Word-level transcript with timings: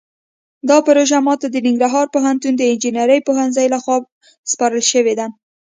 دا 0.69 0.77
پروژه 0.87 1.19
ماته 1.27 1.47
د 1.49 1.55
ننګرهار 1.65 2.07
پوهنتون 2.15 2.53
د 2.57 2.61
انجنیرۍ 2.71 3.19
پوهنځۍ 3.27 3.67
لخوا 3.73 3.97
سپارل 4.51 4.83
شوې 4.91 5.13
ده 5.19 5.25